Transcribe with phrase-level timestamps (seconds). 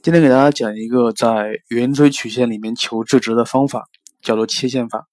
[0.00, 3.84] 今天给大家讲一个在圆锥曲线里面求最值的方法，
[4.22, 5.08] 叫做切线法。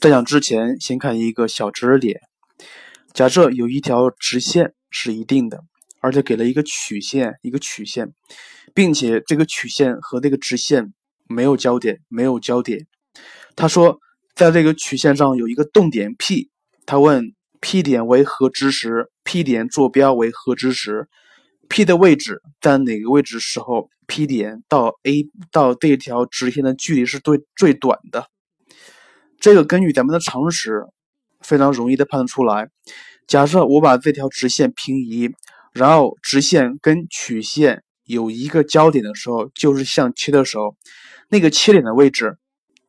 [0.00, 2.18] 在讲之前，先看一个小知识点。
[3.12, 5.60] 假设有一条直线是一定的，
[6.00, 8.08] 而且给了一个曲线，一个曲线，
[8.74, 10.94] 并且这个曲线和这个直线
[11.28, 12.86] 没有交点，没有交点。
[13.56, 13.98] 他说，
[14.34, 16.48] 在这个曲线上有一个动点 P，
[16.86, 21.08] 他问 P 点为何之时，P 点坐标为何之时。
[21.68, 28.26] P 的位置在哪个位置时候，P 点到 A 到这条直线的距离是最最短的。
[29.38, 30.84] 这个根据咱们的常识，
[31.40, 32.68] 非常容易的判断出来。
[33.26, 35.30] 假设我把这条直线平移，
[35.72, 40.74] 然后直线跟曲线有一个交点的时候，就是相切的时候，
[41.28, 42.38] 那个切点的位置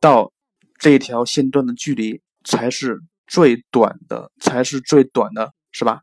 [0.00, 0.32] 到
[0.78, 6.00] 这条线段的距离才是最短的，才是最短的，是吧？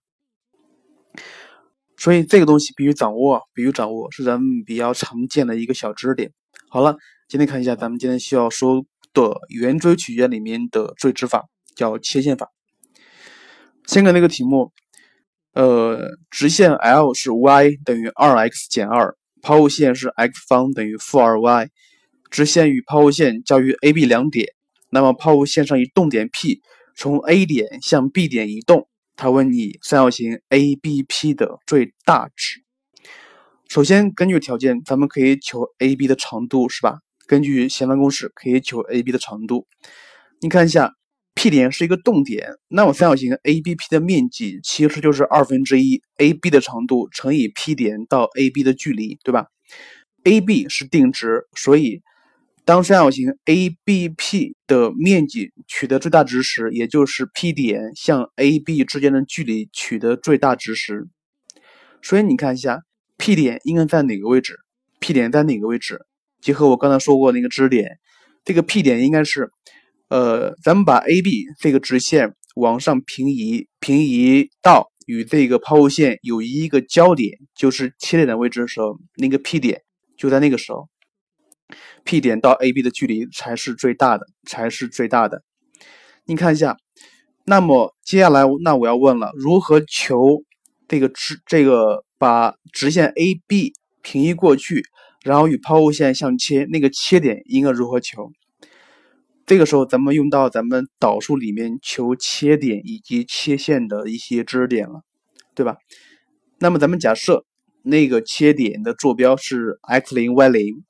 [1.97, 6.31] 所以这个东西必须掌握，必须掌握，是咱们比较常见的一个小知识点。
[6.70, 6.95] 好了，
[7.27, 11.45] 今天看一下咱们今天需要说的圆锥曲线里面的最值法，
[11.76, 12.49] 叫切线法。
[13.85, 14.71] 先看那个题目，
[15.54, 21.70] 呃，直线 L 是 y 等于二 x 减二，抛物线是 x 方等于负二 y，
[22.29, 24.48] 直线与抛物线交于 A、B 两点，
[24.91, 26.61] 那么抛物线上一动点 P
[26.95, 28.87] 从 A 点向 B 点移动。
[29.18, 32.63] 他问你三角形 ABP 的最大值。
[33.68, 36.99] 首先，根据条件，咱们可以求 AB 的长度，是吧？
[37.26, 39.65] 根据弦方公式，可以求 AB 的长度。
[40.40, 40.93] 你看一下
[41.34, 49.48] ，P 点是一个动点，那么三角形 ABP 的面积其实就是二分之一 AB 的长度乘以 P 点到 AB 的距离，对吧
[50.23, 52.04] ？AB 是定值，所以。
[52.68, 61.07] 当三角形 ABP 的面积取得最大值时，也就是 P 点向 AB 之间的距离取得最大值时，
[62.01, 62.82] 所以你看一下
[63.15, 64.57] P 点应该在哪个位置
[65.00, 66.01] ？P 点在哪个位置？
[66.41, 67.88] 结合我刚才说过那个知识点，
[68.44, 69.50] 这个 P 点应该是，
[70.09, 79.84] 呃，咱们把 AB 这个直线往上平移，平移到与这个抛物线有一个交点，就是切点的位置的时候，那个 P 点
[80.17, 80.89] 就在那个时候。
[82.07, 85.44] P 点到 AB 的距离才是最大的，才是最大的。
[86.23, 86.78] 你看一下，
[87.44, 90.41] 那么接下来那我要问了，如何求
[90.88, 94.85] 这个直这个把直线 AB 平移过去，
[95.25, 98.31] 然后与抛物线相切，那个切点应该如何求？
[99.46, 105.01] 这个时候咱们用到咱们导数里面求切点以及切线的一些知识点了，
[105.53, 105.75] 对吧？
[106.59, 107.44] 那么咱们假设
[107.84, 110.86] 那个切点的坐标是 x 零 y 零。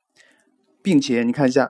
[0.87, 1.69] 并且你看一下，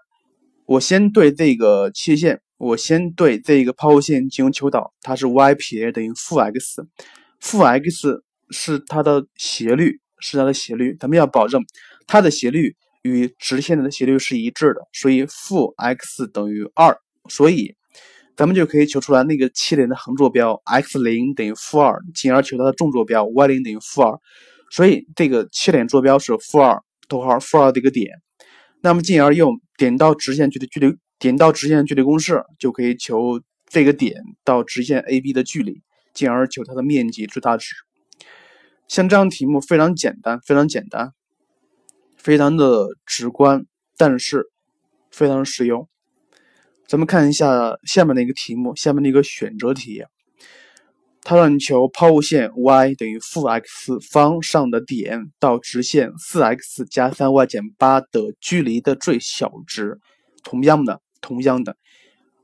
[0.67, 6.85] 我先对这个切线，我先对这个抛物线进行求导，它是 y 撇等于负 x，
[7.39, 11.63] 负 x 是它的斜率，是它的斜率，咱们要保证
[12.06, 16.95] 它的斜率与直线的斜率是一致的，所以负 x 等于二，
[17.27, 17.73] 所以
[18.35, 24.19] 咱们就可以求出来那个切点的横坐标 x 零等于负二，进而求它的纵坐标 y 零等于负二，
[24.69, 28.11] 所以这个切点坐标是负二，逗号负二的一个点。
[28.81, 35.81] 那么，进而用点到直线距离距离点到直线距离公式，就可以求这个点到直线 AB 的距离，
[36.13, 37.73] 进而求它的面积最大值。
[38.88, 41.11] 像这样题目非常简单，非常简单，
[42.15, 43.65] 非常的直观，
[43.97, 44.45] 但是
[45.11, 45.89] 非常实用。
[46.88, 50.05] 咱们看一下下面的一个题目，下面的一个选择题。
[51.29, 59.99] 它让你求抛物线 y 等于负 x 方上的点到直线 4x 加 3y 减8的距离的最小值。
[60.41, 61.75] 同样的，同样的，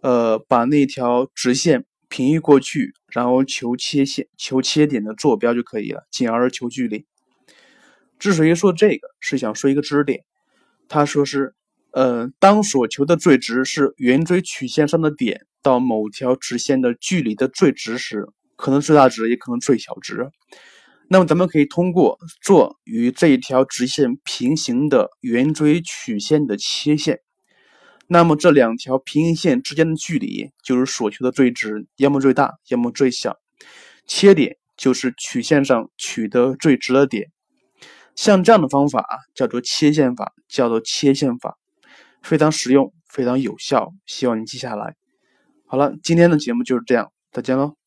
[0.01, 7.05] 呃，把那条直线平移过去，然后求切线，求切点的坐标就可以了，进而求距离。
[8.19, 10.25] 之所以说这个，是想说一个知识点。
[10.89, 11.55] 他说是，
[11.91, 18.27] 呃，当所求的最值是圆锥曲线上的点到某条直线的距离的最值时。
[18.63, 20.29] 可能最大值，也可能最小值。
[21.09, 27.19] 那么，咱们可以通过做与这一条直线平行的圆锥曲线的切线，
[28.07, 33.35] 那么这两条平行线之间的距离就是所求的最值，要么最大，要么最小。
[34.07, 37.29] 切点就是曲线上取得最值的点。
[38.15, 39.05] 像这样的方法
[39.35, 41.57] 叫做切线法，叫做切线法，
[42.21, 43.91] 非常实用，非常有效。
[44.05, 44.95] 希望你记下来。
[45.67, 47.82] 好了，今天的节目就是这样，再见喽。